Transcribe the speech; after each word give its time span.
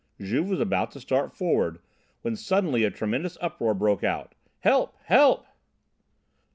Juve 0.19 0.49
was 0.49 0.59
about 0.59 0.89
to 0.93 0.99
start 0.99 1.31
forward 1.31 1.75
again 1.75 1.83
when 2.23 2.35
suddenly 2.35 2.83
a 2.83 2.89
tremendous 2.89 3.37
uproar 3.39 3.75
broke 3.75 4.03
out: 4.03 4.33
"Help! 4.61 4.95
Help!" 5.03 5.45